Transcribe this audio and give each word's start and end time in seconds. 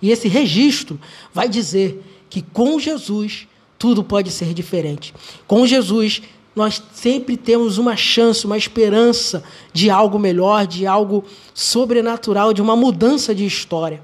E 0.00 0.10
esse 0.10 0.28
registro 0.28 0.98
vai 1.32 1.48
dizer 1.48 2.02
que 2.28 2.42
com 2.42 2.78
Jesus 2.78 3.46
tudo 3.78 4.04
pode 4.04 4.30
ser 4.30 4.52
diferente. 4.54 5.14
Com 5.46 5.66
Jesus 5.66 6.22
nós 6.54 6.82
sempre 6.92 7.36
temos 7.36 7.78
uma 7.78 7.96
chance, 7.96 8.44
uma 8.44 8.58
esperança 8.58 9.42
de 9.72 9.88
algo 9.88 10.18
melhor, 10.18 10.66
de 10.66 10.86
algo 10.86 11.24
sobrenatural, 11.54 12.52
de 12.52 12.60
uma 12.60 12.74
mudança 12.76 13.34
de 13.34 13.46
história. 13.46 14.02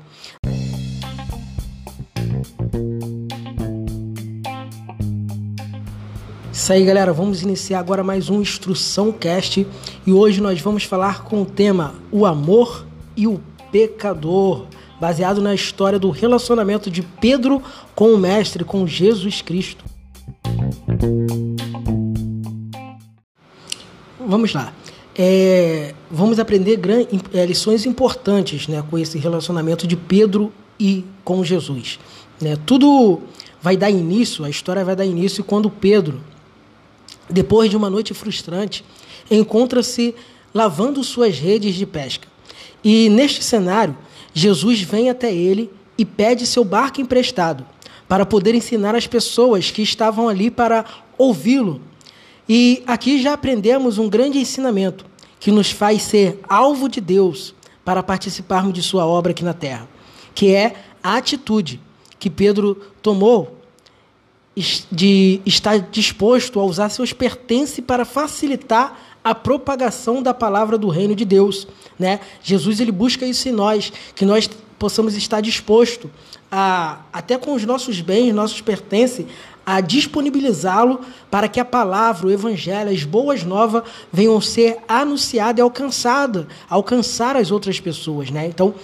Isso 6.53 6.73
aí, 6.73 6.85
galera. 6.85 7.13
Vamos 7.13 7.43
iniciar 7.43 7.79
agora 7.79 8.03
mais 8.03 8.31
um 8.31 8.41
Instrução 8.41 9.13
Cast 9.13 9.67
e 10.07 10.13
hoje 10.13 10.41
nós 10.41 10.61
vamos 10.61 10.85
falar 10.85 11.23
com 11.23 11.43
o 11.43 11.47
tema 11.47 11.95
O 12.11 12.25
Amor 12.25 12.87
e 13.17 13.27
o 13.27 13.41
Pecador, 13.71 14.67
baseado 15.01 15.41
na 15.41 15.55
história 15.55 15.99
do 15.99 16.11
relacionamento 16.11 16.91
de 16.91 17.03
Pedro 17.03 17.63
com 17.95 18.13
o 18.13 18.19
Mestre, 18.19 18.65
com 18.65 18.87
Jesus 18.87 19.43
Cristo. 19.43 19.85
Vamos 24.27 24.53
lá. 24.53 24.73
É, 25.19 25.95
vamos 26.11 26.39
aprender 26.39 26.79
é, 27.33 27.47
lições 27.47 27.87
importantes 27.87 28.69
né, 28.69 28.85
com 28.91 28.99
esse 28.99 29.19
relacionamento 29.19 29.87
de 29.87 29.97
Pedro 29.97 30.53
e 30.79 31.05
com 31.25 31.43
Jesus. 31.43 31.99
Né? 32.41 32.57
Tudo 32.67 33.23
vai 33.63 33.77
dar 33.77 33.91
início, 33.91 34.45
a 34.45 34.51
história 34.51 34.85
vai 34.85 34.95
dar 34.95 35.07
início 35.07 35.43
quando 35.43 35.71
Pedro, 35.71 36.21
depois 37.31 37.71
de 37.71 37.77
uma 37.77 37.89
noite 37.89 38.13
frustrante, 38.13 38.85
encontra-se 39.31 40.15
lavando 40.55 41.03
suas 41.03 41.39
redes 41.39 41.75
de 41.75 41.87
pesca. 41.87 42.29
E 42.85 43.09
neste 43.09 43.43
cenário, 43.43 43.97
Jesus 44.39 44.83
vem 44.83 45.09
até 45.09 45.35
ele 45.35 45.73
e 45.97 46.05
pede 46.05 46.47
seu 46.47 46.63
barco 46.63 47.01
emprestado 47.01 47.65
para 48.07 48.27
poder 48.27 48.55
ensinar 48.55 48.95
as 48.95 49.07
pessoas 49.07 49.71
que 49.71 49.81
estavam 49.81 50.29
ali 50.29 50.51
para 50.51 50.85
ouvi-lo. 51.17 51.81
E 52.47 52.83
aqui 52.87 53.19
já 53.23 53.33
aprendemos 53.33 53.97
um 53.97 54.11
grande 54.11 54.39
ensinamento 54.39 55.07
que 55.41 55.51
nos 55.51 55.71
faz 55.71 56.03
ser 56.03 56.39
alvo 56.47 56.87
de 56.87 57.01
Deus 57.01 57.55
para 57.83 58.03
participarmos 58.03 58.75
de 58.75 58.83
sua 58.83 59.07
obra 59.07 59.33
aqui 59.33 59.43
na 59.43 59.55
terra, 59.55 59.89
que 60.35 60.55
é 60.55 60.75
a 61.03 61.17
atitude 61.17 61.81
que 62.19 62.29
Pedro 62.29 62.75
tomou 63.01 63.57
de 64.93 65.41
estar 65.47 65.79
disposto 65.79 66.61
a 66.61 66.65
usar 66.65 66.91
seus 66.91 67.15
pertences 67.15 67.83
para 67.83 68.05
facilitar 68.05 69.16
a 69.27 69.35
propagação 69.35 70.23
da 70.23 70.33
palavra 70.33 70.79
do 70.79 70.89
reino 70.89 71.13
de 71.13 71.25
Deus, 71.25 71.67
né? 71.99 72.21
Jesus 72.45 72.79
ele 72.79 72.93
busca 72.93 73.27
isso 73.27 73.49
em 73.49 73.53
nós, 73.53 73.93
que 74.15 74.25
nós 74.25 74.49
possamos 74.79 75.17
estar 75.17 75.41
disposto 75.41 76.09
a 76.49 77.01
até 77.13 77.37
com 77.37 77.53
os 77.53 77.65
nossos 77.65 78.01
bens, 78.01 78.33
nossos 78.33 78.61
pertences, 78.61 79.27
a 79.67 79.81
disponibilizá-lo 79.81 81.01
para 81.29 81.49
que 81.49 81.59
a 81.59 81.65
palavra, 81.65 82.29
o 82.29 82.31
evangelho, 82.31 82.89
as 82.89 83.03
boas 83.03 83.43
novas 83.43 83.83
venham 84.13 84.41
ser 84.41 84.79
anunciadas 84.87 85.59
e 85.59 85.61
alcançadas, 85.61 86.47
alcançar 86.71 87.35
as 87.35 87.51
outras 87.51 87.81
pessoas, 87.81 88.31
né? 88.31 88.47
Então, 88.47 88.77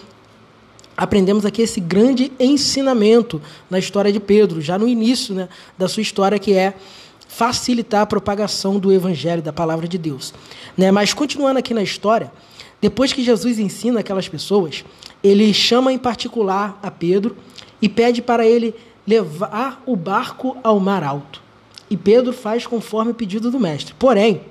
aprendemos 0.97 1.47
aqui 1.47 1.63
esse 1.63 1.79
grande 1.79 2.33
ensinamento 2.41 3.41
na 3.71 3.79
história 3.79 4.13
de 4.13 4.19
Pedro, 4.19 4.61
já 4.61 4.77
no 4.77 4.89
início 4.89 5.37
né, 5.37 5.49
da 5.79 5.87
sua 5.87 6.01
história, 6.01 6.37
que 6.37 6.53
é 6.53 6.75
facilitar 7.35 8.03
a 8.03 8.07
propagação 8.07 8.79
do 8.79 8.93
evangelho, 8.93 9.41
da 9.41 9.55
palavra 9.55 9.89
de 9.89 9.97
Deus. 9.97 10.35
Né? 10.77 10.91
Mas 10.91 11.15
continuando 11.15 11.59
aqui 11.59 11.73
na 11.73 11.83
história, 11.83 12.31
depois 12.79 13.13
que 13.13 13.25
Jesus 13.25 13.59
ensina 13.59 14.01
aquelas 14.01 14.29
pessoas, 14.29 14.85
ele 15.25 15.53
chama 15.55 15.91
em 15.91 15.99
particular 15.99 16.79
a 16.83 16.91
Pedro 16.91 17.35
e 17.81 17.89
pede 17.89 18.21
para 18.21 18.47
ele 18.47 18.75
levar 19.07 19.83
o 19.87 19.97
barco 19.97 20.59
ao 20.63 20.79
mar 20.79 21.03
alto. 21.03 21.41
E 21.89 21.97
Pedro 21.97 22.35
faz 22.35 22.67
conforme 22.67 23.13
o 23.13 23.15
pedido 23.15 23.51
do 23.51 23.59
mestre. 23.59 23.95
Porém, 23.99 24.43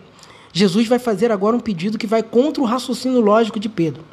Jesus 0.52 0.88
vai 0.88 0.98
fazer 0.98 1.32
agora 1.32 1.56
um 1.56 1.60
pedido 1.60 2.00
que 2.00 2.08
vai 2.08 2.24
contra 2.24 2.64
o 2.64 2.66
raciocínio 2.66 3.22
lógico 3.22 3.60
de 3.60 3.70
Pedro. 3.70 4.04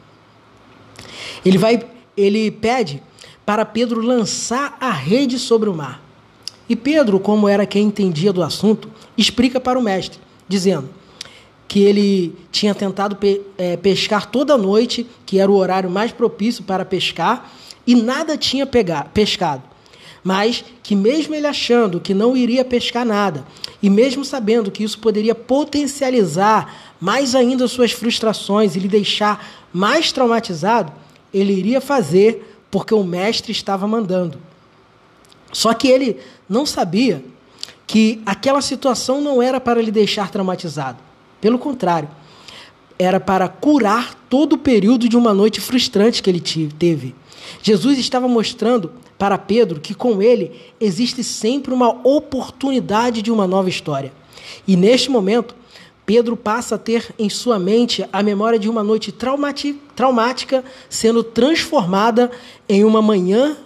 Ele 1.42 1.56
vai, 1.56 1.82
ele 2.14 2.50
pede 2.50 3.02
para 3.46 3.64
Pedro 3.64 4.02
lançar 4.02 4.76
a 4.78 4.90
rede 4.90 5.38
sobre 5.38 5.70
o 5.70 5.74
mar. 5.74 6.02
E 6.68 6.76
Pedro, 6.76 7.18
como 7.18 7.48
era 7.48 7.66
quem 7.66 7.86
entendia 7.86 8.32
do 8.32 8.42
assunto, 8.42 8.90
explica 9.16 9.58
para 9.58 9.78
o 9.78 9.82
mestre, 9.82 10.18
dizendo 10.48 10.88
que 11.66 11.80
ele 11.80 12.34
tinha 12.50 12.74
tentado 12.74 13.16
pe 13.16 13.42
é, 13.58 13.76
pescar 13.76 14.26
toda 14.26 14.56
noite, 14.56 15.06
que 15.26 15.38
era 15.38 15.50
o 15.50 15.56
horário 15.56 15.90
mais 15.90 16.12
propício 16.12 16.64
para 16.64 16.84
pescar, 16.84 17.52
e 17.86 17.94
nada 17.94 18.36
tinha 18.36 18.66
pegar, 18.66 19.10
pescado 19.12 19.62
mas 20.22 20.64
que, 20.82 20.94
mesmo 20.94 21.34
ele 21.34 21.46
achando 21.46 22.00
que 22.00 22.12
não 22.12 22.36
iria 22.36 22.64
pescar 22.64 23.04
nada, 23.04 23.46
e 23.82 23.88
mesmo 23.88 24.24
sabendo 24.24 24.70
que 24.70 24.82
isso 24.84 24.98
poderia 24.98 25.34
potencializar 25.34 26.94
mais 27.00 27.34
ainda 27.34 27.68
suas 27.68 27.92
frustrações 27.92 28.74
e 28.74 28.78
lhe 28.78 28.88
deixar 28.88 29.66
mais 29.72 30.12
traumatizado, 30.12 30.92
ele 31.32 31.52
iria 31.52 31.80
fazer 31.80 32.58
porque 32.70 32.92
o 32.92 33.04
mestre 33.04 33.52
estava 33.52 33.86
mandando. 33.86 34.38
Só 35.52 35.72
que 35.72 35.88
ele 35.88 36.18
não 36.48 36.64
sabia 36.64 37.24
que 37.86 38.20
aquela 38.26 38.60
situação 38.60 39.20
não 39.20 39.42
era 39.42 39.60
para 39.60 39.80
lhe 39.82 39.90
deixar 39.90 40.30
traumatizado. 40.30 40.98
Pelo 41.40 41.58
contrário, 41.58 42.08
era 42.98 43.20
para 43.20 43.48
curar 43.48 44.14
todo 44.28 44.54
o 44.54 44.58
período 44.58 45.08
de 45.08 45.16
uma 45.16 45.32
noite 45.32 45.60
frustrante 45.60 46.22
que 46.22 46.28
ele 46.28 46.40
teve. 46.40 47.14
Jesus 47.62 47.98
estava 47.98 48.28
mostrando 48.28 48.92
para 49.16 49.38
Pedro 49.38 49.80
que 49.80 49.94
com 49.94 50.20
ele 50.20 50.52
existe 50.80 51.24
sempre 51.24 51.72
uma 51.72 51.90
oportunidade 52.06 53.22
de 53.22 53.30
uma 53.30 53.46
nova 53.46 53.68
história. 53.68 54.12
E 54.66 54.76
neste 54.76 55.10
momento, 55.10 55.54
Pedro 56.08 56.38
passa 56.38 56.76
a 56.76 56.78
ter 56.78 57.14
em 57.18 57.28
sua 57.28 57.58
mente 57.58 58.02
a 58.10 58.22
memória 58.22 58.58
de 58.58 58.66
uma 58.66 58.82
noite 58.82 59.12
traumática 59.12 60.64
sendo 60.88 61.22
transformada 61.22 62.30
em 62.66 62.82
uma 62.82 63.02
manhã 63.02 63.58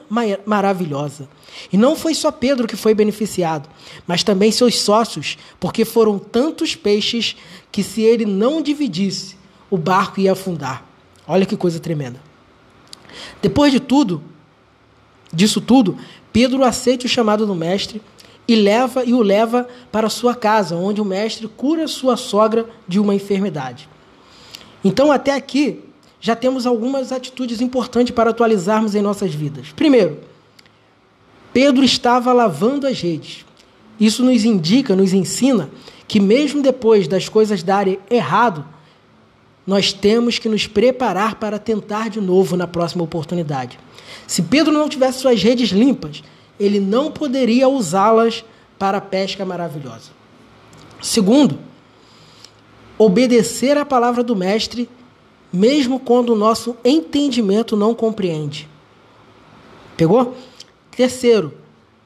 maravilhosa. 0.44 1.28
E 1.72 1.76
não 1.76 1.94
foi 1.94 2.16
só 2.16 2.32
Pedro 2.32 2.66
que 2.66 2.74
foi 2.74 2.94
beneficiado, 2.94 3.68
mas 4.08 4.24
também 4.24 4.50
seus 4.50 4.80
sócios, 4.80 5.38
porque 5.60 5.84
foram 5.84 6.18
tantos 6.18 6.74
peixes 6.74 7.36
que 7.70 7.80
se 7.84 8.02
ele 8.02 8.26
não 8.26 8.60
dividisse, 8.60 9.36
o 9.70 9.78
barco 9.78 10.18
ia 10.18 10.32
afundar. 10.32 10.84
Olha 11.28 11.46
que 11.46 11.56
coisa 11.56 11.78
tremenda. 11.78 12.20
Depois 13.40 13.70
de 13.70 13.78
tudo, 13.78 14.20
disso 15.32 15.60
tudo, 15.60 15.96
Pedro 16.32 16.64
aceita 16.64 17.06
o 17.06 17.08
chamado 17.08 17.46
do 17.46 17.54
mestre 17.54 18.02
e 18.46 18.56
leva 18.56 19.04
e 19.04 19.14
o 19.14 19.22
leva 19.22 19.68
para 19.90 20.08
sua 20.08 20.34
casa, 20.34 20.76
onde 20.76 21.00
o 21.00 21.04
mestre 21.04 21.48
cura 21.48 21.86
sua 21.86 22.16
sogra 22.16 22.66
de 22.86 22.98
uma 22.98 23.14
enfermidade. 23.14 23.88
Então, 24.84 25.12
até 25.12 25.34
aqui, 25.34 25.80
já 26.20 26.34
temos 26.34 26.66
algumas 26.66 27.12
atitudes 27.12 27.60
importantes 27.60 28.14
para 28.14 28.30
atualizarmos 28.30 28.94
em 28.94 29.02
nossas 29.02 29.34
vidas. 29.34 29.72
Primeiro, 29.74 30.18
Pedro 31.52 31.84
estava 31.84 32.32
lavando 32.32 32.86
as 32.86 33.00
redes. 33.00 33.44
Isso 33.98 34.24
nos 34.24 34.44
indica, 34.44 34.96
nos 34.96 35.12
ensina 35.12 35.70
que 36.08 36.18
mesmo 36.18 36.62
depois 36.62 37.06
das 37.06 37.28
coisas 37.28 37.62
darem 37.62 37.98
errado, 38.10 38.64
nós 39.66 39.92
temos 39.92 40.38
que 40.38 40.48
nos 40.48 40.66
preparar 40.66 41.36
para 41.36 41.58
tentar 41.58 42.10
de 42.10 42.20
novo 42.20 42.56
na 42.56 42.66
próxima 42.66 43.04
oportunidade. 43.04 43.78
Se 44.26 44.42
Pedro 44.42 44.72
não 44.72 44.88
tivesse 44.88 45.20
suas 45.20 45.42
redes 45.42 45.70
limpas, 45.70 46.22
ele 46.64 46.80
não 46.80 47.10
poderia 47.10 47.68
usá-las 47.68 48.44
para 48.78 48.98
a 48.98 49.00
pesca 49.00 49.44
maravilhosa. 49.44 50.10
Segundo, 51.00 51.58
obedecer 52.98 53.76
à 53.76 53.84
palavra 53.84 54.22
do 54.22 54.36
Mestre, 54.36 54.88
mesmo 55.52 55.98
quando 55.98 56.30
o 56.30 56.36
nosso 56.36 56.76
entendimento 56.84 57.76
não 57.76 57.94
compreende. 57.94 58.68
Pegou? 59.96 60.36
Terceiro, 60.96 61.52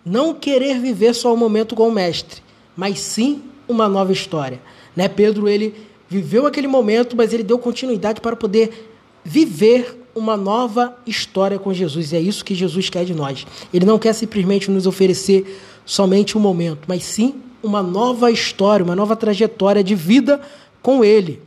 não 0.04 0.32
querer 0.34 0.78
viver 0.78 1.14
só 1.14 1.32
o 1.32 1.36
momento 1.36 1.74
com 1.74 1.88
o 1.88 1.92
Mestre, 1.92 2.42
mas 2.76 3.00
sim 3.00 3.42
uma 3.68 3.88
nova 3.88 4.12
história. 4.12 4.60
Né? 4.94 5.08
Pedro 5.08 5.48
ele 5.48 5.74
viveu 6.08 6.46
aquele 6.46 6.68
momento, 6.68 7.16
mas 7.16 7.32
ele 7.32 7.42
deu 7.42 7.58
continuidade 7.58 8.20
para 8.20 8.36
poder 8.36 8.92
viver 9.24 10.05
uma 10.16 10.34
nova 10.34 10.96
história 11.06 11.58
com 11.58 11.74
Jesus. 11.74 12.10
E 12.10 12.16
é 12.16 12.20
isso 12.20 12.42
que 12.42 12.54
Jesus 12.54 12.88
quer 12.88 13.04
de 13.04 13.14
nós. 13.14 13.46
Ele 13.72 13.84
não 13.84 13.98
quer 13.98 14.14
simplesmente 14.14 14.70
nos 14.70 14.86
oferecer 14.86 15.60
somente 15.84 16.38
um 16.38 16.40
momento, 16.40 16.86
mas 16.88 17.04
sim 17.04 17.34
uma 17.62 17.82
nova 17.82 18.30
história, 18.30 18.82
uma 18.82 18.96
nova 18.96 19.14
trajetória 19.14 19.84
de 19.84 19.94
vida 19.94 20.40
com 20.82 21.04
Ele. 21.04 21.42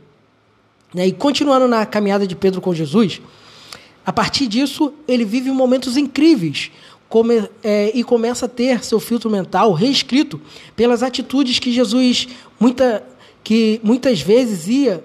Né? 0.94 1.08
E 1.08 1.12
continuando 1.12 1.66
na 1.66 1.84
caminhada 1.84 2.26
de 2.26 2.36
Pedro 2.36 2.60
com 2.60 2.72
Jesus, 2.72 3.20
a 4.06 4.12
partir 4.12 4.46
disso 4.46 4.92
ele 5.06 5.24
vive 5.24 5.50
momentos 5.50 5.96
incríveis 5.96 6.70
come, 7.08 7.48
é, 7.62 7.90
e 7.92 8.04
começa 8.04 8.46
a 8.46 8.48
ter 8.48 8.84
seu 8.84 9.00
filtro 9.00 9.28
mental 9.28 9.72
reescrito 9.72 10.40
pelas 10.76 11.02
atitudes 11.02 11.58
que 11.58 11.72
Jesus 11.72 12.28
muita, 12.58 13.02
que 13.42 13.80
muitas 13.82 14.20
vezes 14.20 14.68
ia 14.68 15.04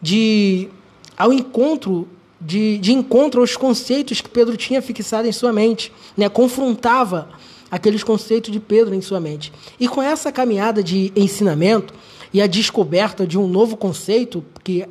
de 0.00 0.68
ao 1.16 1.32
encontro 1.32 2.08
de, 2.40 2.78
de 2.78 2.92
encontro 2.92 3.40
aos 3.40 3.56
conceitos 3.56 4.20
que 4.20 4.28
Pedro 4.28 4.56
tinha 4.56 4.80
fixado 4.80 5.26
em 5.26 5.32
sua 5.32 5.52
mente, 5.52 5.92
né? 6.16 6.28
confrontava 6.28 7.28
aqueles 7.70 8.02
conceitos 8.02 8.50
de 8.50 8.60
Pedro 8.60 8.94
em 8.94 9.00
sua 9.00 9.20
mente. 9.20 9.52
E 9.78 9.88
com 9.88 10.02
essa 10.02 10.30
caminhada 10.30 10.82
de 10.82 11.12
ensinamento 11.16 11.92
e 12.32 12.40
a 12.40 12.46
descoberta 12.46 13.26
de 13.26 13.38
um 13.38 13.46
novo 13.46 13.76
conceito, 13.76 14.44
que 14.62 14.86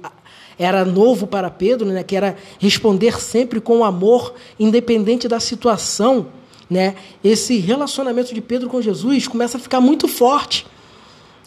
era 0.59 0.83
novo 0.83 1.27
para 1.27 1.49
Pedro, 1.49 1.87
né? 1.87 2.03
que 2.03 2.15
era 2.15 2.35
responder 2.59 3.21
sempre 3.21 3.61
com 3.61 3.83
amor, 3.83 4.33
independente 4.59 5.27
da 5.27 5.39
situação, 5.39 6.27
né? 6.69 6.95
esse 7.23 7.57
relacionamento 7.57 8.33
de 8.33 8.41
Pedro 8.41 8.67
com 8.67 8.81
Jesus 8.81 9.27
começa 9.27 9.57
a 9.57 9.59
ficar 9.59 9.79
muito 9.79 10.07
forte. 10.07 10.65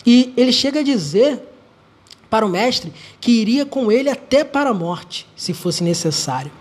E 0.06 0.32
ele 0.36 0.52
chega 0.52 0.80
a 0.80 0.82
dizer 0.82 1.49
para 2.30 2.46
o 2.46 2.48
mestre 2.48 2.92
que 3.20 3.32
iria 3.32 3.66
com 3.66 3.90
ele 3.90 4.08
até 4.08 4.44
para 4.44 4.70
a 4.70 4.74
morte, 4.74 5.26
se 5.36 5.52
fosse 5.52 5.82
necessário. 5.82 6.52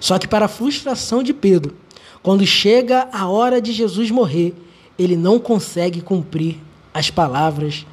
Só 0.00 0.18
que, 0.18 0.28
para 0.28 0.44
a 0.46 0.48
frustração 0.48 1.22
de 1.22 1.32
Pedro, 1.32 1.76
quando 2.22 2.44
chega 2.44 3.08
a 3.12 3.28
hora 3.28 3.60
de 3.60 3.72
Jesus 3.72 4.10
morrer, 4.10 4.52
ele 4.98 5.16
não 5.16 5.38
consegue 5.38 6.00
cumprir 6.00 6.58
as 6.92 7.08
palavras. 7.08 7.86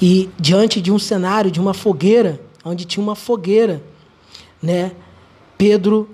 E 0.00 0.28
diante 0.38 0.80
de 0.80 0.92
um 0.92 0.98
cenário, 0.98 1.50
de 1.50 1.58
uma 1.58 1.72
fogueira, 1.72 2.40
onde 2.64 2.84
tinha 2.84 3.02
uma 3.02 3.16
fogueira, 3.16 3.82
né? 4.62 4.92
Pedro, 5.56 6.10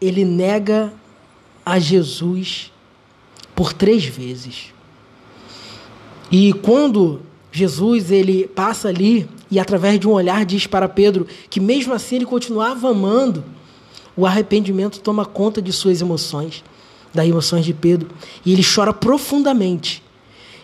ele 0.00 0.24
nega 0.24 0.92
a 1.64 1.78
Jesus 1.78 2.70
por 3.54 3.72
três 3.72 4.04
vezes. 4.04 4.72
E 6.30 6.52
quando 6.52 7.22
Jesus 7.56 8.10
ele 8.10 8.48
passa 8.48 8.88
ali 8.88 9.28
e 9.48 9.60
através 9.60 10.00
de 10.00 10.08
um 10.08 10.10
olhar 10.10 10.44
diz 10.44 10.66
para 10.66 10.88
Pedro 10.88 11.24
que 11.48 11.60
mesmo 11.60 11.94
assim 11.94 12.16
ele 12.16 12.26
continuava 12.26 12.90
amando, 12.90 13.44
o 14.16 14.26
arrependimento 14.26 14.98
toma 14.98 15.24
conta 15.24 15.62
de 15.62 15.72
suas 15.72 16.00
emoções, 16.00 16.64
das 17.14 17.28
emoções 17.28 17.64
de 17.64 17.72
Pedro, 17.72 18.10
e 18.44 18.52
ele 18.52 18.64
chora 18.64 18.92
profundamente. 18.92 20.02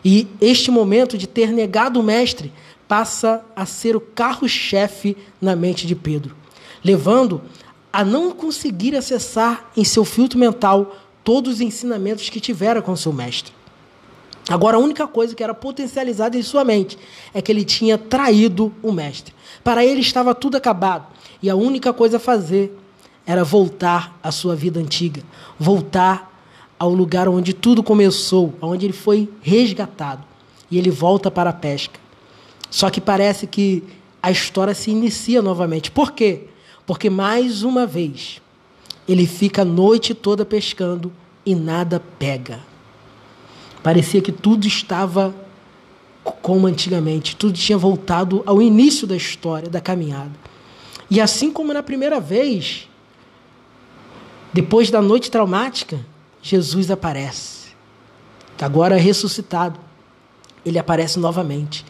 E 0.04 0.26
este 0.40 0.69
momento 0.72 1.16
de 1.16 1.28
ter 1.28 1.52
negado 1.52 2.00
o 2.00 2.02
mestre 2.02 2.52
passa 2.88 3.40
a 3.54 3.64
ser 3.64 3.94
o 3.94 4.00
carro-chefe 4.00 5.16
na 5.40 5.54
mente 5.54 5.86
de 5.86 5.94
Pedro, 5.94 6.34
levando 6.82 7.40
a 7.93 8.04
não 8.04 8.32
conseguir 8.32 8.96
acessar 8.96 9.70
em 9.76 9.84
seu 9.84 10.04
filtro 10.04 10.36
mental 10.36 10.96
todos 11.22 11.54
os 11.54 11.60
ensinamentos 11.60 12.28
que 12.28 12.40
tivera 12.40 12.82
com 12.82 12.96
seu 12.96 13.12
mestre. 13.12 13.59
Agora, 14.50 14.76
a 14.76 14.81
única 14.81 15.06
coisa 15.06 15.32
que 15.32 15.44
era 15.44 15.55
potencializada 15.55 16.37
em 16.37 16.43
sua 16.43 16.64
mente 16.64 16.99
é 17.32 17.41
que 17.41 17.52
ele 17.52 17.64
tinha 17.64 17.97
traído 17.97 18.75
o 18.82 18.91
mestre. 18.91 19.32
Para 19.62 19.85
ele 19.85 20.00
estava 20.00 20.35
tudo 20.35 20.56
acabado. 20.56 21.06
E 21.41 21.49
a 21.49 21.55
única 21.55 21.93
coisa 21.93 22.17
a 22.17 22.20
fazer 22.20 22.76
era 23.25 23.44
voltar 23.44 24.19
à 24.20 24.32
sua 24.32 24.56
vida 24.56 24.81
antiga, 24.81 25.23
voltar 25.56 26.44
ao 26.76 26.93
lugar 26.93 27.29
onde 27.29 27.55
tudo 27.55 27.81
começou, 27.81 28.52
onde 28.61 28.87
ele 28.87 28.93
foi 28.93 29.29
resgatado. 29.41 30.25
E 30.69 30.76
ele 30.76 30.91
volta 30.91 31.31
para 31.31 31.50
a 31.50 31.53
pesca. 31.53 32.00
Só 32.69 32.91
que 32.91 33.00
parece 33.00 33.46
que 33.46 33.85
a 34.20 34.32
história 34.32 34.75
se 34.75 34.91
inicia 34.91 35.41
novamente. 35.41 35.93
Por 35.93 36.11
quê? 36.11 36.49
Porque 36.85 37.08
mais 37.08 37.62
uma 37.62 37.87
vez 37.87 38.43
ele 39.06 39.29
fica 39.29 39.62
a 39.62 39.64
noite 39.64 40.12
toda 40.12 40.44
pescando 40.44 41.12
e 41.46 41.55
nada 41.55 42.03
pega. 42.19 42.69
Parecia 43.82 44.21
que 44.21 44.32
tudo 44.32 44.67
estava 44.67 45.35
como 46.43 46.67
antigamente, 46.67 47.37
tudo 47.37 47.55
tinha 47.55 47.79
voltado 47.79 48.43
ao 48.47 48.61
início 48.61 49.06
da 49.06 49.17
história, 49.17 49.69
da 49.69 49.81
caminhada. 49.81 50.32
E 51.11 51.21
assim 51.21 51.50
como 51.50 51.73
na 51.73 51.82
primeira 51.82 52.21
vez, 52.21 52.88
depois 54.53 54.91
da 54.91 55.00
noite 55.00 55.31
traumática, 55.31 55.99
Jesus 56.43 56.91
aparece. 56.91 57.71
Agora 58.61 58.97
ressuscitado, 58.97 59.81
ele 60.65 60.79
aparece 60.79 61.19
novamente. 61.19 61.85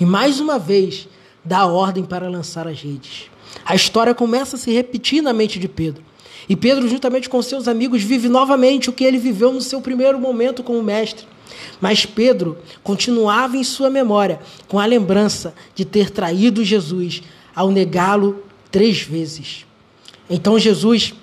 E 0.00 0.04
mais 0.04 0.40
uma 0.40 0.58
vez, 0.58 1.08
dá 1.44 1.64
ordem 1.66 2.04
para 2.04 2.28
lançar 2.28 2.66
as 2.66 2.80
redes. 2.80 3.30
A 3.64 3.74
história 3.74 4.14
começa 4.14 4.56
a 4.56 4.58
se 4.58 4.72
repetir 4.72 5.22
na 5.22 5.32
mente 5.32 5.58
de 5.58 5.68
Pedro. 5.68 6.02
E 6.48 6.56
Pedro, 6.56 6.88
juntamente 6.88 7.28
com 7.28 7.42
seus 7.42 7.68
amigos, 7.68 8.02
vive 8.02 8.28
novamente 8.28 8.88
o 8.88 8.92
que 8.92 9.04
ele 9.04 9.18
viveu 9.18 9.52
no 9.52 9.60
seu 9.60 9.80
primeiro 9.80 10.18
momento 10.18 10.62
como 10.62 10.82
mestre. 10.82 11.26
Mas 11.80 12.06
Pedro 12.06 12.58
continuava 12.82 13.56
em 13.56 13.64
sua 13.64 13.90
memória 13.90 14.40
com 14.66 14.78
a 14.78 14.86
lembrança 14.86 15.54
de 15.74 15.84
ter 15.84 16.10
traído 16.10 16.64
Jesus 16.64 17.22
ao 17.54 17.70
negá-lo 17.70 18.42
três 18.70 19.00
vezes. 19.00 19.66
Então 20.28 20.58
Jesus 20.58 21.14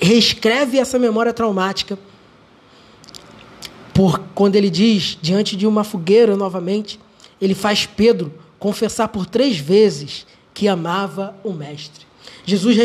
reescreve 0.00 0.78
essa 0.78 0.98
memória 0.98 1.32
traumática 1.32 1.98
por 3.94 4.18
quando 4.34 4.56
ele 4.56 4.70
diz 4.70 5.18
diante 5.20 5.54
de 5.54 5.66
uma 5.66 5.84
fogueira 5.84 6.36
novamente, 6.36 6.98
ele 7.40 7.54
faz 7.54 7.86
Pedro 7.86 8.32
confessar 8.58 9.08
por 9.08 9.26
três 9.26 9.58
vezes 9.58 10.26
que 10.54 10.66
amava 10.66 11.36
o 11.44 11.52
mestre. 11.52 12.06
Jesus 12.44 12.76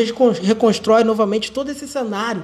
reconstrói 0.41 1.03
novamente 1.03 1.51
todo 1.51 1.69
esse 1.69 1.87
cenário 1.87 2.43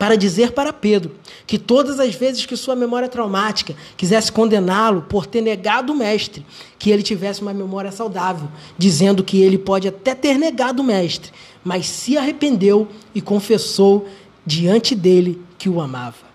para 0.00 0.16
dizer 0.16 0.52
para 0.52 0.72
Pedro 0.72 1.12
que 1.46 1.58
todas 1.58 2.00
as 2.00 2.14
vezes 2.14 2.46
que 2.46 2.56
sua 2.56 2.74
memória 2.74 3.08
traumática 3.08 3.74
quisesse 3.98 4.32
condená-lo 4.32 5.02
por 5.02 5.26
ter 5.26 5.42
negado 5.42 5.92
o 5.92 5.96
mestre, 5.96 6.44
que 6.78 6.90
ele 6.90 7.02
tivesse 7.02 7.42
uma 7.42 7.52
memória 7.52 7.92
saudável, 7.92 8.48
dizendo 8.78 9.22
que 9.22 9.42
ele 9.42 9.58
pode 9.58 9.86
até 9.88 10.14
ter 10.14 10.38
negado 10.38 10.80
o 10.80 10.84
mestre, 10.84 11.30
mas 11.62 11.86
se 11.86 12.16
arrependeu 12.16 12.88
e 13.14 13.20
confessou 13.20 14.08
diante 14.46 14.94
dele 14.94 15.42
que 15.58 15.68
o 15.68 15.82
amava. 15.82 16.30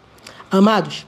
Amados, 0.52 1.08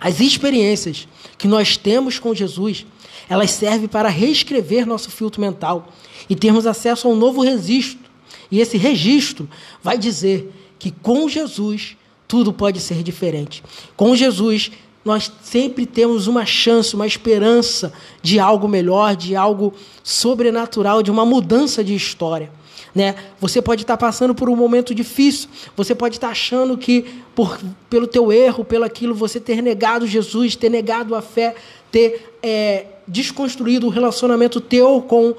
as 0.00 0.18
experiências 0.18 1.06
que 1.38 1.46
nós 1.46 1.76
temos 1.76 2.18
com 2.18 2.34
Jesus, 2.34 2.84
elas 3.28 3.52
servem 3.52 3.86
para 3.86 4.08
reescrever 4.08 4.84
nosso 4.84 5.12
filtro 5.12 5.40
mental 5.40 5.92
e 6.28 6.34
termos 6.34 6.66
acesso 6.66 7.06
a 7.06 7.10
um 7.12 7.14
novo 7.14 7.40
registro 7.40 8.01
e 8.50 8.60
esse 8.60 8.76
registro 8.76 9.48
vai 9.82 9.96
dizer 9.96 10.52
que 10.78 10.90
com 10.90 11.28
Jesus 11.28 11.96
tudo 12.26 12.52
pode 12.52 12.80
ser 12.80 13.02
diferente. 13.02 13.62
Com 13.96 14.16
Jesus 14.16 14.70
nós 15.04 15.32
sempre 15.42 15.84
temos 15.84 16.26
uma 16.26 16.46
chance, 16.46 16.94
uma 16.94 17.06
esperança 17.06 17.92
de 18.22 18.38
algo 18.38 18.68
melhor, 18.68 19.16
de 19.16 19.34
algo 19.34 19.74
sobrenatural, 20.02 21.02
de 21.02 21.10
uma 21.10 21.24
mudança 21.24 21.82
de 21.82 21.94
história. 21.94 22.50
Né? 22.94 23.14
Você 23.40 23.62
pode 23.62 23.82
estar 23.82 23.96
passando 23.96 24.34
por 24.34 24.48
um 24.48 24.56
momento 24.56 24.94
difícil, 24.94 25.48
você 25.76 25.94
pode 25.94 26.16
estar 26.16 26.28
achando 26.28 26.76
que 26.76 27.22
por, 27.34 27.58
pelo 27.88 28.06
teu 28.06 28.30
erro, 28.30 28.64
pelo 28.64 28.84
aquilo, 28.84 29.14
você 29.14 29.40
ter 29.40 29.62
negado 29.62 30.06
Jesus, 30.06 30.54
ter 30.56 30.68
negado 30.68 31.14
a 31.14 31.22
fé, 31.22 31.54
ter 31.90 32.36
é, 32.42 32.86
desconstruído 33.08 33.86
o 33.86 33.90
relacionamento 33.90 34.60
teu 34.60 35.00
com 35.00 35.34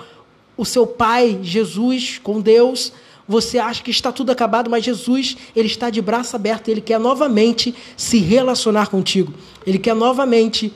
o 0.64 0.66
seu 0.66 0.88
pai, 0.88 1.40
Jesus, 1.44 2.22
com 2.24 2.40
Deus, 2.40 2.94
você 3.28 3.60
acha 3.60 3.84
que 3.84 3.92
está 3.92 4.14
tudo 4.14 4.32
acabado, 4.32 4.70
mas 4.70 4.84
Jesus, 4.84 5.36
ele 5.54 5.68
está 5.68 5.90
de 5.90 6.02
braço 6.02 6.36
aberto, 6.38 6.70
ele 6.70 6.80
quer 6.80 6.98
novamente 7.00 7.76
se 7.98 8.20
relacionar 8.20 8.88
contigo. 8.88 9.34
Ele 9.68 9.78
quer 9.78 9.94
novamente 9.94 10.74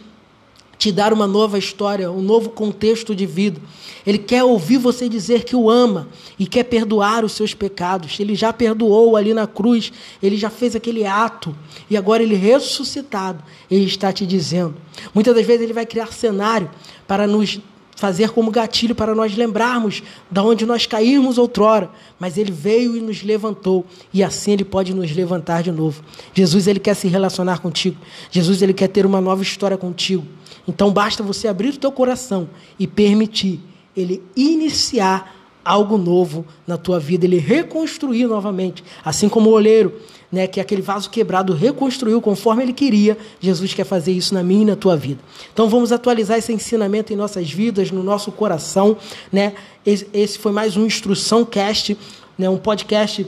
te 0.78 0.92
dar 0.92 1.14
uma 1.14 1.26
nova 1.26 1.58
história, 1.58 2.12
um 2.12 2.22
novo 2.22 2.50
contexto 2.50 3.16
de 3.16 3.26
vida. 3.26 3.62
Ele 4.06 4.18
quer 4.18 4.44
ouvir 4.44 4.78
você 4.78 5.08
dizer 5.08 5.46
que 5.46 5.56
o 5.56 5.70
ama 5.70 6.10
e 6.38 6.46
quer 6.46 6.64
perdoar 6.66 7.24
os 7.24 7.32
seus 7.32 7.54
pecados. 7.54 8.20
Ele 8.20 8.36
já 8.36 8.52
perdoou 8.52 9.16
ali 9.16 9.34
na 9.34 9.48
cruz, 9.48 9.92
ele 10.22 10.36
já 10.36 10.50
fez 10.50 10.76
aquele 10.76 11.06
ato 11.06 11.56
e 11.90 11.96
agora 11.96 12.22
ele 12.22 12.36
ressuscitado, 12.36 13.42
ele 13.72 13.86
está 13.86 14.12
te 14.12 14.26
dizendo. 14.26 14.76
Muitas 15.14 15.34
das 15.34 15.46
vezes 15.46 15.64
ele 15.64 15.74
vai 15.74 15.86
criar 15.86 16.12
cenário 16.12 16.70
para 17.08 17.26
nos 17.26 17.60
fazer 17.98 18.30
como 18.30 18.52
gatilho 18.52 18.94
para 18.94 19.16
nós 19.16 19.36
lembrarmos 19.36 20.04
da 20.30 20.44
onde 20.44 20.68
nós 20.68 20.86
caímos 20.86 21.40
outrora, 21.40 21.90
mas 22.20 22.38
ele 22.38 22.52
veio 22.52 22.96
e 22.96 23.02
nos 23.02 23.24
levantou 23.24 23.86
e 24.14 24.24
assim 24.24 24.52
ele 24.52 24.64
pode 24.64 24.94
nos 24.94 25.12
levantar 25.14 25.64
de 25.64 25.72
novo. 25.72 26.04
Jesus 26.32 26.68
ele 26.68 26.80
quer 26.80 26.94
se 26.94 27.08
relacionar 27.08 27.60
contigo. 27.60 27.98
Jesus 28.30 28.62
ele 28.62 28.74
quer 28.74 28.88
ter 28.88 29.04
uma 29.06 29.20
nova 29.20 29.42
história 29.42 29.76
contigo. 29.76 30.24
Então 30.68 30.92
basta 30.92 31.24
você 31.24 31.48
abrir 31.48 31.70
o 31.70 31.78
teu 31.78 31.92
coração 31.92 32.48
e 32.78 32.86
permitir 32.86 33.60
ele 33.96 34.24
iniciar 34.36 35.36
algo 35.68 35.98
novo 35.98 36.46
na 36.66 36.78
tua 36.78 37.00
vida, 37.00 37.26
ele 37.26 37.38
reconstruir 37.38 38.26
novamente, 38.26 38.84
assim 39.04 39.28
como 39.28 39.50
o 39.50 39.54
olheiro 39.54 39.94
né, 40.32 40.48
que 40.48 40.60
aquele 40.60 40.82
vaso 40.82 41.10
quebrado 41.10 41.54
reconstruiu 41.54 42.22
conforme 42.22 42.64
ele 42.64 42.74
queria, 42.74 43.18
Jesus 43.40 43.74
quer 43.74 43.86
fazer 43.86 44.12
isso 44.12 44.34
na 44.34 44.44
minha 44.44 44.64
e 44.64 44.66
na 44.66 44.76
tua 44.76 44.96
vida. 44.96 45.20
Então 45.54 45.70
vamos 45.70 45.92
atualizar 45.92 46.38
esse 46.38 46.52
ensinamento 46.52 47.14
em 47.14 47.16
nossas 47.16 47.50
vidas, 47.50 47.92
no 47.92 48.04
nosso 48.04 48.32
coração. 48.32 48.98
Né? 49.32 49.54
Esse 49.86 50.38
foi 50.38 50.52
mais 50.52 50.76
um 50.76 50.86
Instrução 50.86 51.46
Cast, 51.46 51.98
né, 52.38 52.50
um 52.50 52.58
podcast 52.58 53.26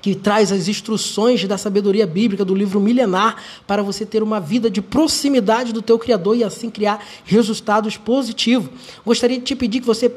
que 0.00 0.16
traz 0.16 0.50
as 0.50 0.66
instruções 0.66 1.44
da 1.44 1.56
sabedoria 1.56 2.04
bíblica 2.08 2.44
do 2.44 2.56
livro 2.56 2.80
milenar 2.80 3.36
para 3.68 3.84
você 3.84 4.04
ter 4.04 4.20
uma 4.20 4.40
vida 4.40 4.68
de 4.68 4.82
proximidade 4.82 5.72
do 5.72 5.80
teu 5.80 5.96
Criador 5.96 6.36
e 6.36 6.42
assim 6.42 6.68
criar 6.68 7.04
resultados 7.24 7.96
positivos. 7.96 8.68
Gostaria 9.06 9.38
de 9.38 9.44
te 9.44 9.54
pedir 9.54 9.78
que 9.78 9.86
você 9.86 10.12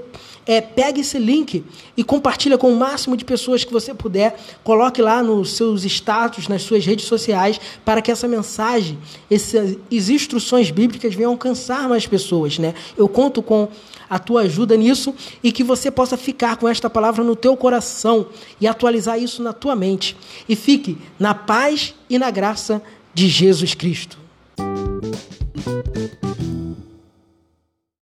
é, 0.48 0.62
pegue 0.62 1.02
esse 1.02 1.18
link 1.18 1.64
e 1.98 2.04
compartilha 2.04 2.58
com 2.58 2.72
o 2.72 2.76
máximo 2.76 3.18
de 3.18 3.26
pessoas 3.26 3.64
que 3.64 3.74
você 3.74 3.94
puder. 3.94 4.38
Coloque 4.64 5.02
lá 5.02 5.24
nos 5.24 5.56
seus 5.56 5.84
status, 5.84 6.48
nas 6.48 6.62
suas 6.62 6.86
redes 6.86 7.06
sociais, 7.06 7.60
para 7.84 8.02
que 8.02 8.12
essa 8.12 8.28
mensagem, 8.28 8.98
essas 9.30 9.78
instruções 9.92 10.70
bíblicas 10.70 11.14
venham 11.16 11.32
alcançar 11.32 11.90
mais 11.90 12.06
pessoas. 12.06 12.60
Né? 12.60 12.74
Eu 12.98 13.08
conto 13.08 13.42
com 13.42 13.68
a 14.10 14.20
tua 14.20 14.42
ajuda 14.42 14.78
nisso 14.78 15.16
e 15.44 15.52
que 15.52 15.64
você 15.64 15.90
possa 15.90 16.16
ficar 16.16 16.58
com 16.58 16.68
esta 16.68 16.90
palavra 16.90 17.24
no 17.24 17.36
teu 17.36 17.58
coração 17.58 18.28
e 18.62 18.68
atualizar 18.68 19.20
isso 19.20 19.42
na 19.42 19.54
tua 19.54 19.76
mente. 19.76 20.16
E 20.48 20.56
fique 20.56 20.98
na 21.18 21.34
paz 21.34 21.96
e 22.10 22.20
na 22.20 22.30
graça 22.30 22.82
de 23.14 23.28
Jesus 23.28 23.74
Cristo. 23.74 24.25